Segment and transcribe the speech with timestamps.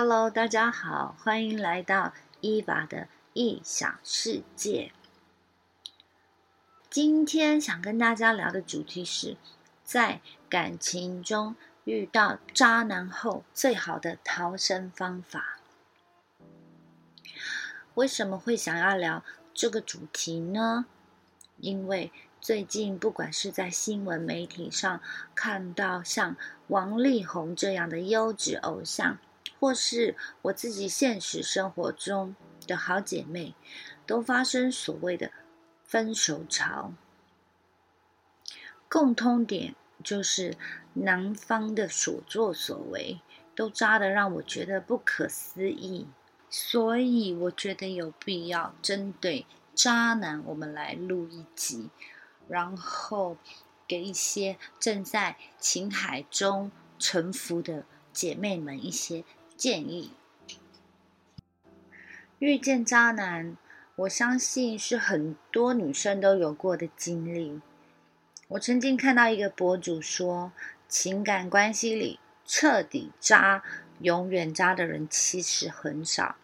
[0.00, 4.92] Hello，大家好，欢迎来到伊娃的异想世界。
[6.88, 9.36] 今天想跟大家聊的主题是，
[9.82, 15.58] 在感情中遇到渣男后最好的逃生方法。
[17.94, 20.86] 为什么会想要聊这个主题呢？
[21.56, 25.00] 因为最近不管是在新闻媒体上
[25.34, 26.36] 看到像
[26.68, 29.18] 王力宏这样的优质偶像，
[29.58, 32.36] 或是我自己现实生活中
[32.66, 33.54] 的好姐妹，
[34.06, 35.30] 都发生所谓的
[35.84, 36.92] 分手潮。
[38.88, 40.56] 共通点就是
[40.94, 43.20] 男方的所作所为
[43.54, 46.06] 都渣的让我觉得不可思议，
[46.48, 51.90] 所以我觉得有必要针对渣男，我们来录一集，
[52.48, 53.36] 然后
[53.86, 59.24] 给一些正在情海中沉浮的姐妹们一些
[59.58, 60.12] 建议。
[62.38, 63.56] 遇见渣男，
[63.96, 67.60] 我相信是很多女生都有过的经历。
[68.46, 70.52] 我曾经看到一个博主说，
[70.88, 73.64] 情感关系里彻底渣、
[74.00, 76.36] 永远渣的人其实很少，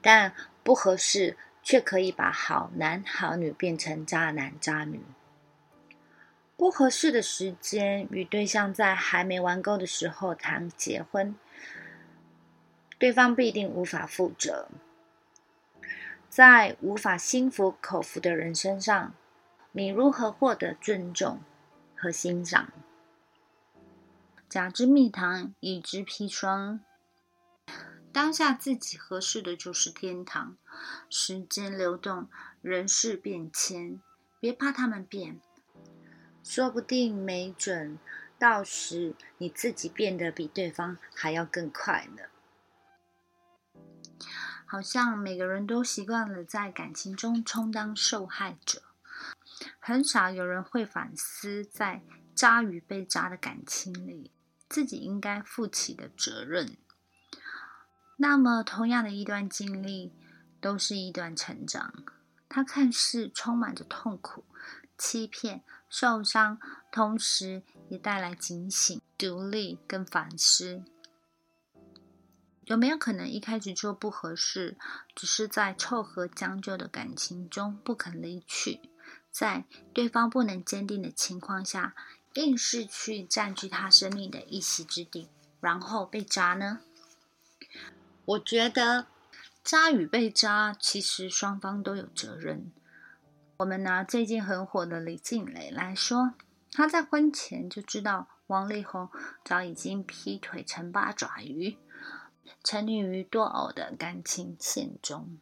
[0.00, 0.32] 但
[0.64, 5.02] 不合适却可以把好男好女变成渣男渣女。
[6.56, 11.36] 不合适的时间与对象在还没玩够的时候谈结婚，
[12.98, 14.68] 对方必定无法负责，
[16.28, 19.14] 在无法心服口服的人身上。
[19.72, 21.40] 你如何获得尊重
[21.94, 22.72] 和欣赏？
[24.48, 26.80] 假之蜜糖，乙之砒霜。
[28.10, 30.56] 当下自己合适的就是天堂。
[31.08, 32.28] 时间流动，
[32.62, 34.00] 人事变迁，
[34.40, 35.38] 别怕他们变，
[36.42, 37.98] 说不定、没准，
[38.38, 42.22] 到时你自己变得比对方还要更快呢。
[44.70, 48.82] 好像每个人都习惯了在感情中充当受害者。
[49.80, 52.02] 很少有人会反思，在
[52.34, 54.30] 渣与被渣的感情里，
[54.68, 56.76] 自己应该负起的责任。
[58.18, 60.12] 那么，同样的一段经历，
[60.60, 61.94] 都是一段成长。
[62.48, 64.44] 它看似充满着痛苦、
[64.98, 66.60] 欺骗、受伤，
[66.92, 70.84] 同时也带来警醒、独立跟反思。
[72.68, 74.76] 有没有可能一开始就不合适，
[75.14, 78.80] 只是在凑合将就的感情中不肯离去？
[79.30, 79.64] 在
[79.94, 81.94] 对方不能坚定的情况下，
[82.34, 85.30] 硬是去占据他生命的一席之地，
[85.62, 86.80] 然后被渣呢？
[88.26, 89.06] 我觉得
[89.64, 92.70] 渣与被渣，其实双方都有责任。
[93.56, 96.34] 我们拿最近很火的李静蕾来说，
[96.72, 99.08] 她在婚前就知道王力宏
[99.42, 101.78] 早已经劈腿成八爪鱼，
[102.62, 105.38] 沉溺于多偶的感情线中。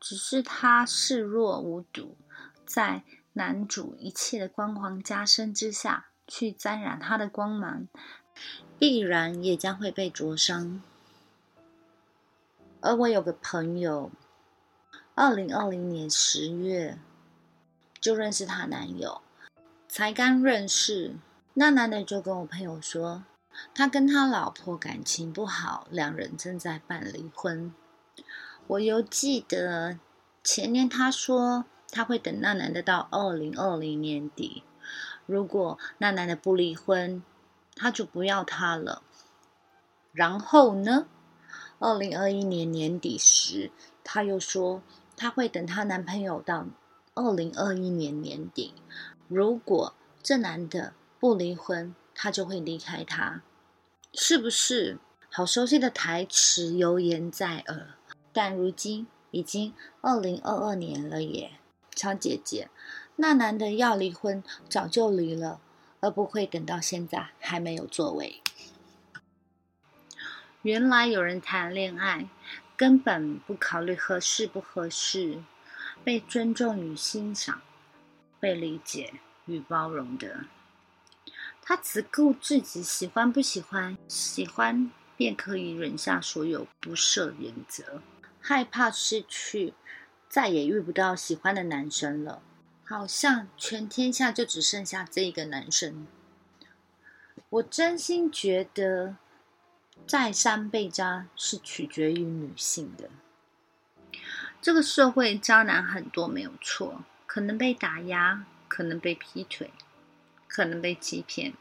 [0.00, 2.16] 只是他视若无睹，
[2.66, 3.04] 在
[3.34, 7.86] 男主一切的光环加深之下去沾染他的光芒，
[8.78, 10.82] 必然也将会被灼伤。
[12.80, 14.10] 而我有个朋友，
[15.14, 16.98] 二零二零年十月
[18.00, 19.22] 就认识她男友，
[19.86, 21.14] 才刚认识，
[21.54, 23.22] 那男的就跟我朋友说，
[23.74, 27.74] 他跟他老婆感情不好，两人正在办离婚。
[28.66, 29.98] 我犹记得
[30.44, 34.62] 前年他说他会等那男的到二零二零年底，
[35.26, 37.22] 如果那男的不离婚，
[37.74, 39.02] 他就不要他了。
[40.12, 41.06] 然后呢，
[41.78, 43.70] 二零二一年年底时，
[44.04, 44.82] 他又说
[45.16, 46.66] 他会等她男朋友到
[47.14, 48.74] 二零二一年年底，
[49.28, 53.42] 如果这男的不离婚，他就会离开他。
[54.14, 54.98] 是不是
[55.30, 57.94] 好熟悉的台词，犹言在耳？
[58.30, 61.52] 但如今已经二零二二年了耶，
[61.94, 62.68] 乔姐姐，
[63.16, 65.60] 那男的要离婚早就离了，
[66.00, 68.42] 而不会等到现在还没有作为。
[70.60, 72.28] 原来有人谈恋爱
[72.76, 75.42] 根本不考虑合适不合适，
[76.04, 77.62] 被尊重与欣赏，
[78.38, 79.14] 被理解
[79.46, 80.44] 与包容的，
[81.62, 88.02] 他只顾自己喜欢不喜欢，喜欢便可以忍下所有不设原则。
[88.40, 89.72] 害怕失去，
[90.28, 92.42] 再也遇不到喜欢的男生了，
[92.84, 96.06] 好像全天下就只剩下这一个男生。
[97.50, 99.16] 我真心觉得，
[100.06, 103.08] 再三被渣是取决于女性的。
[104.60, 109.70] 这个社会渣男很多没有错，可能被打压，可能被劈腿，
[110.52, 111.54] 可能被欺骗，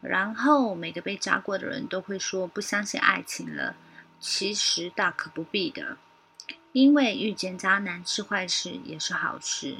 [0.00, 3.74] 然后每个被渣过的人都会说不相信爱情了。
[4.20, 5.98] 其实大可不必的，
[6.70, 9.78] 因为遇见渣男是坏事也是好事。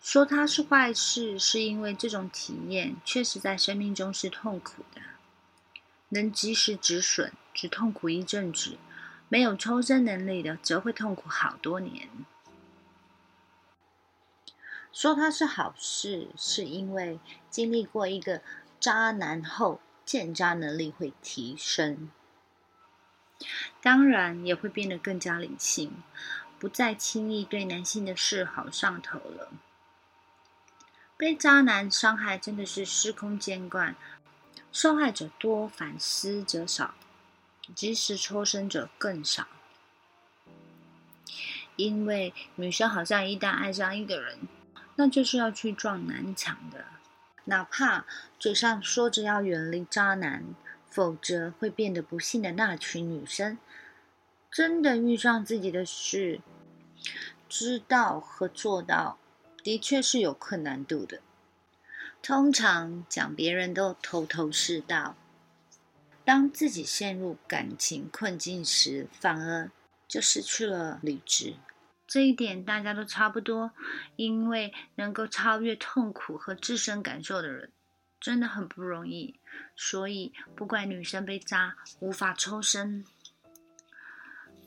[0.00, 5.00] 说它是坏事，是因为这种体验确实在生命中是痛苦的。
[6.10, 8.76] 能及时止损，只痛苦一阵子；
[9.28, 12.08] 没有抽身能力的，则会痛苦好多年。
[14.92, 17.18] 说它是好事，是因为
[17.48, 18.42] 经历过一个
[18.78, 22.10] 渣男后，见渣能力会提升，
[23.80, 26.02] 当然也会变得更加理性，
[26.58, 29.50] 不再轻易对男性的示好上头了。
[31.16, 33.96] 被渣男伤害真的是司空见惯，
[34.72, 36.94] 受害者多，反思者少，
[37.74, 39.46] 及时抽身者更少。
[41.76, 44.48] 因为女生好像一旦爱上一个人，
[45.02, 46.84] 那就是要去撞南墙的，
[47.46, 48.06] 哪怕
[48.38, 50.54] 嘴上说着要远离渣男，
[50.88, 53.58] 否则会变得不幸的那群女生，
[54.48, 56.40] 真的遇上自己的事，
[57.48, 59.18] 知道和做到。
[59.64, 61.20] 的确是有困难度的。
[62.22, 65.16] 通常讲别人都头头是道，
[66.24, 69.68] 当自己陷入感情困境时，反而
[70.06, 71.54] 就失去了理智。
[72.12, 73.72] 这一点大家都差不多，
[74.16, 77.72] 因为能够超越痛苦和自身感受的人，
[78.20, 79.40] 真的很不容易。
[79.74, 83.06] 所以不怪女生被渣无法抽身，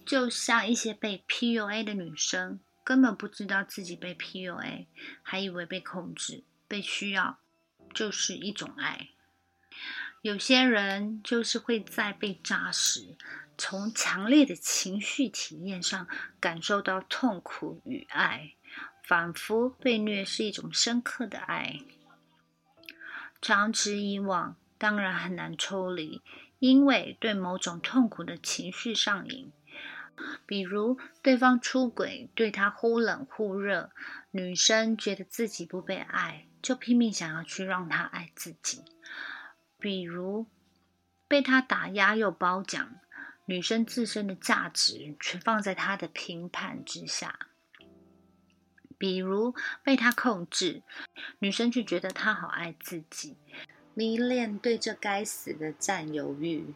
[0.03, 2.59] 就像一些被 PUA 的女生。
[2.83, 4.87] 根本不知道自己被 PUA，
[5.21, 7.37] 还以为被控制、被需要，
[7.93, 9.09] 就是一种爱。
[10.23, 13.15] 有些人就是会在被扎时，
[13.57, 16.07] 从强烈的情绪体验上
[16.39, 18.53] 感受到痛苦与爱，
[19.03, 21.79] 仿佛被虐是一种深刻的爱。
[23.41, 26.21] 长此以往，当然很难抽离，
[26.59, 29.51] 因为对某种痛苦的情绪上瘾。
[30.45, 33.91] 比如对方出轨，对他忽冷忽热，
[34.31, 38.81] 女生觉得自己不被爱，就拼命想要去让他爱自己。
[39.77, 40.47] 比如
[41.27, 42.95] 被他打压又褒奖，
[43.45, 47.39] 女生自身的价值全放在他的评判之下。
[48.97, 49.53] 比如
[49.83, 50.81] 被他控制，
[51.39, 53.35] 女生却觉得他好爱自己，
[53.93, 56.73] 迷恋对这该死的占有欲。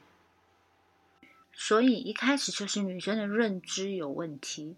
[1.54, 4.76] 所以一开始就是女生的认知有问题，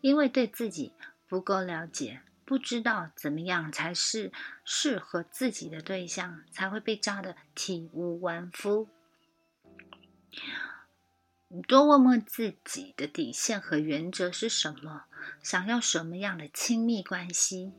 [0.00, 0.92] 因为对自己
[1.28, 4.32] 不够了解，不知道怎么样才是
[4.64, 8.88] 适合自己的对象，才会被扎的体无完肤。
[11.66, 15.06] 多问问自己的底线和原则是什么，
[15.42, 17.72] 想要什么样的亲密关系？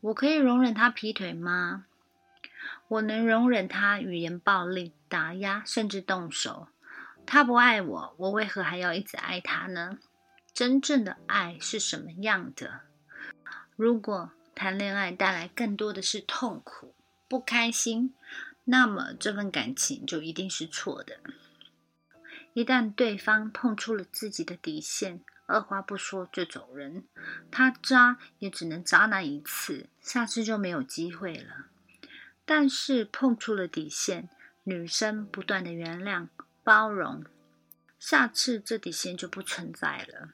[0.00, 1.86] 我可以容忍他劈腿吗？
[2.86, 6.68] 我能容忍他语言暴力、打压，甚至动手？
[7.26, 9.98] 他不爱我，我为何还要一直爱他呢？
[10.54, 12.82] 真正的爱是什么样的？
[13.74, 16.94] 如果谈恋爱带来更多的是痛苦、
[17.26, 18.14] 不开心，
[18.64, 21.18] 那么这份感情就一定是错的。
[22.52, 27.04] 一旦对方碰触了自己的底线，二话不说就走人，
[27.50, 31.66] 他渣也只能渣那一次，下次就没有机会了。
[32.44, 34.28] 但是碰触了底线，
[34.64, 36.28] 女生不断的原谅。
[36.64, 37.24] 包容，
[37.98, 40.28] 下次这底线就不存在了。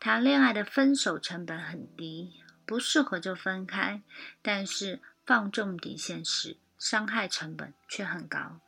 [0.00, 4.02] 谈恋爱的分手成本很低，不适合就分开。
[4.42, 8.58] 但是放纵底线时，伤害成本却很高。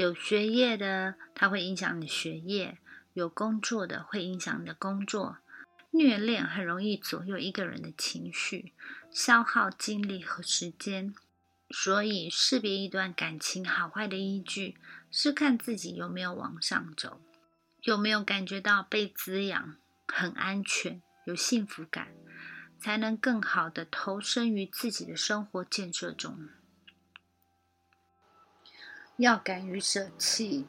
[0.00, 2.78] 有学业的，它会影响你学业；
[3.12, 5.36] 有工作的，会影响你的工作。
[5.90, 8.72] 虐恋很容易左右一个人的情绪，
[9.10, 11.14] 消耗精力和时间。
[11.68, 14.78] 所以，识别一段感情好坏的依据
[15.10, 17.20] 是看自己有没有往上走，
[17.82, 19.76] 有没有感觉到被滋养、
[20.08, 22.08] 很安全、有幸福感，
[22.80, 26.48] 才能更好的投身于自己的生活建设中。
[29.20, 30.66] 要敢于舍弃，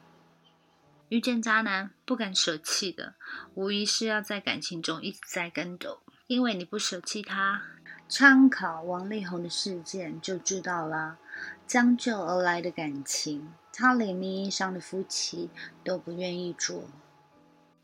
[1.07, 3.15] 遇见渣男不敢舍弃的，
[3.53, 7.61] 无疑是要在感情中一直在跟斗，因为你不舍弃他。
[8.09, 11.17] 参考王力宏的事件就知道了，
[11.65, 15.49] 将就而来的感情，他连名义上的夫妻
[15.85, 16.89] 都不愿意做。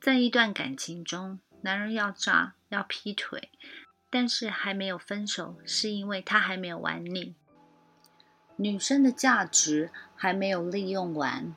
[0.01, 3.51] 在一段感情中，男人要渣要劈腿，
[4.09, 7.35] 但是还没有分手，是因为他还没有玩腻。
[8.57, 11.55] 女生的价值还没有利用完，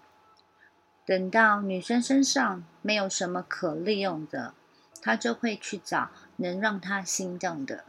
[1.07, 4.55] 等到女生身上没有什么可利用的，
[5.03, 7.85] 他就会去找能让他心动的。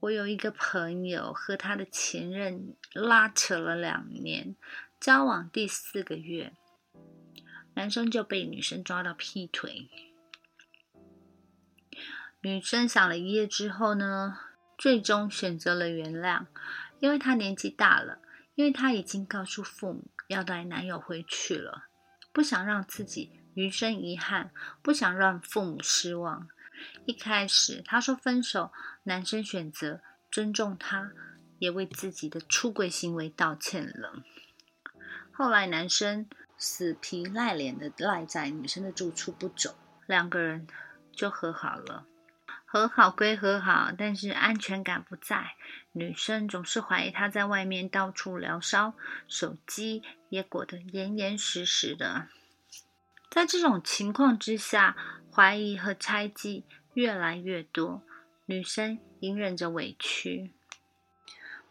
[0.00, 4.56] 我有一个朋友和他的前任拉扯了两年，
[4.98, 6.54] 交往第四个月，
[7.74, 9.90] 男生就被女生抓到劈腿。
[12.40, 14.38] 女生想了一夜之后呢，
[14.80, 16.46] 最终选择了原谅，
[17.00, 18.18] 因为她年纪大了，
[18.54, 21.84] 因为她已经告诉父母要带男友回去了，
[22.32, 26.48] 不想让自己余生遗憾，不想让父母失望。
[27.04, 28.72] 一开始她说分手，
[29.02, 31.12] 男生选择尊重她，
[31.58, 34.22] 也为自己的出轨行为道歉了。
[35.30, 40.66] 后来男生死皮赖脸的赖在女生的住处不走，两个人
[41.12, 42.06] 就和好了。
[42.72, 45.56] 和好归和好，但是安全感不在。
[45.90, 48.94] 女生总是怀疑他在外面到处聊骚，
[49.26, 52.28] 手机也裹得严严实实的。
[53.28, 54.96] 在这种情况之下，
[55.34, 58.02] 怀疑和猜忌越来越多，
[58.46, 60.52] 女生隐忍着委屈。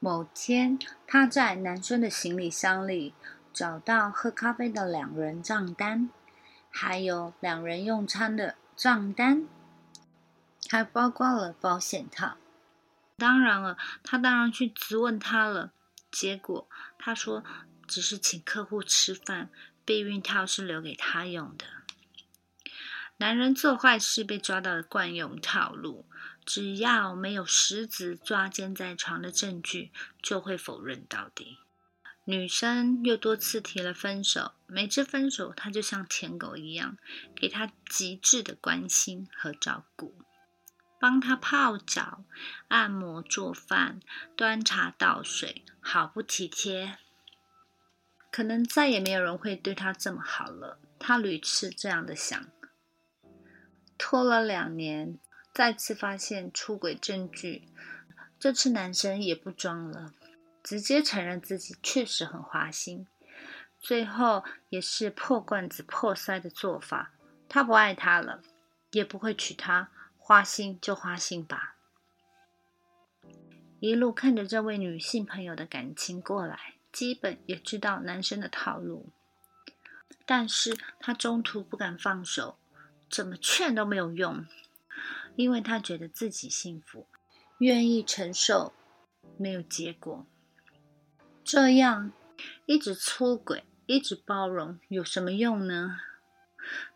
[0.01, 0.77] 某天，
[1.07, 3.13] 她在男生的行李箱里
[3.53, 6.09] 找到喝咖啡的两人账单，
[6.69, 9.47] 还有两人用餐的账单。
[10.69, 12.37] 还包括了保险套。
[13.17, 15.73] 当然了，他当然去质问他了。
[16.11, 17.43] 结果他说
[17.87, 19.49] 只是请客户吃饭，
[19.83, 21.65] 避孕套是留给他用的。
[23.17, 26.05] 男人做坏事被抓到的惯用套路，
[26.45, 31.57] 只要没有实质抓奸在床的证据，就会否认到底。
[32.23, 36.97] 女生又多次提了分手，每次分手他就像舔狗一样，
[37.35, 40.15] 给他极致的关心和照顾。
[40.99, 42.25] 帮他泡脚、
[42.67, 43.99] 按摩、做饭、
[44.35, 46.97] 端茶倒水，好不体贴。
[48.31, 50.79] 可能再也没有人会对他这么好了。
[50.99, 52.45] 他屡次这样的想。
[53.97, 55.17] 拖了两年，
[55.53, 57.69] 再次发现出轨证据，
[58.39, 60.13] 这次男生也不装了，
[60.61, 63.07] 直接承认自己确实很花心。
[63.79, 67.13] 最后也是破罐子破摔的做法。
[67.47, 68.43] 他不爱他了，
[68.91, 69.89] 也不会娶她。
[70.29, 71.75] 花心就花心吧，
[73.79, 79.09] 一路看着这位女性朋友的感情过来，基本也知道男生的套路，
[80.27, 82.59] 但是他中途不敢放手，
[83.09, 84.45] 怎么劝都没有用，
[85.35, 87.07] 因为他觉得自己幸福，
[87.57, 88.73] 愿意承受，
[89.35, 90.27] 没有结果，
[91.43, 92.11] 这样
[92.67, 95.99] 一直出轨，一直包容有什么用呢？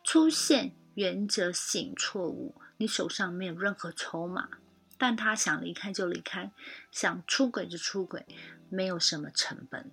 [0.03, 2.53] 出现原则性错误。
[2.77, 4.49] 你手上没有任何筹码，
[4.97, 6.51] 但他想离开就离开，
[6.91, 8.25] 想出轨就出轨，
[8.69, 9.91] 没有什么成本。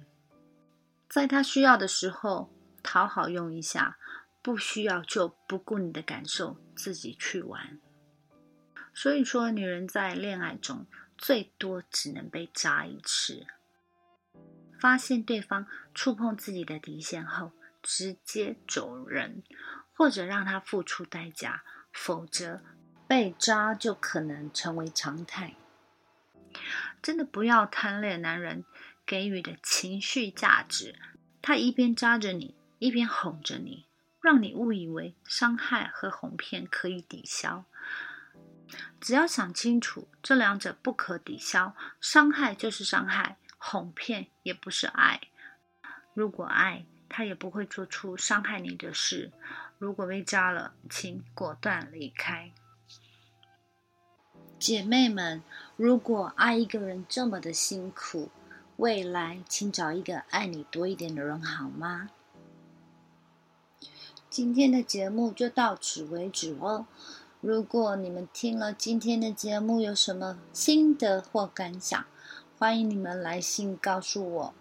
[1.09, 2.51] 在他需要的时候
[2.83, 3.99] 讨好用一下，
[4.43, 7.79] 不需要就不顾你的感受，自己去玩。
[8.95, 13.47] 所以说，女人在恋爱中最多只能被扎一次。
[14.79, 19.43] 发现对方触碰自己的底线后，直接走人，
[19.95, 21.63] 或者让他付出代价。
[21.93, 22.63] 否则，
[23.07, 25.55] 被扎就可能成为常态。
[27.03, 28.65] 真的不要贪恋男人
[29.07, 30.99] 给予的情绪价值，
[31.41, 33.87] 他一边扎着你，一边哄着你，
[34.21, 37.65] 让你误以为伤害和哄骗可以抵消。
[39.01, 45.21] 只要想清楚，这两者不可抵消，伤害就是伤害，哄骗也不是爱。
[46.15, 49.33] 如果爱，他也不会做出伤害你的事。
[49.81, 52.53] 如果被扎了，请果断离开。
[54.59, 55.43] 姐妹们，
[55.75, 58.29] 如果爱一个人这么的辛苦，
[58.77, 62.11] 未来请找一个爱你多一点的人好吗？
[64.29, 66.85] 今天的节目就到此为止哦。
[67.41, 72.05] 如果你们听了今天的节目有什么心得或感想，
[72.59, 74.55] 欢迎你们来信告诉我，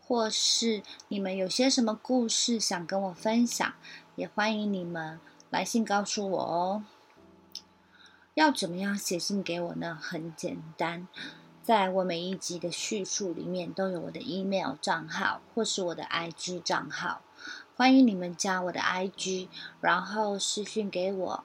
[0.00, 3.74] 或是你们有些什么故事想跟我分享。
[4.14, 6.84] 也欢迎你们来信告诉我哦。
[8.34, 9.98] 要怎么样写信给我呢？
[10.00, 11.06] 很简单，
[11.62, 17.20] 在我每一集的叙述里面都有我的 email 账号或是我的 IG 账号，
[17.76, 19.48] 欢迎你们加我的 IG，
[19.80, 21.44] 然后私讯给我。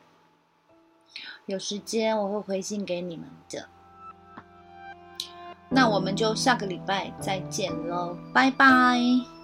[1.46, 3.68] 有时间我会回信给你们的。
[5.70, 9.37] 那我们就下个礼拜再见喽，拜拜。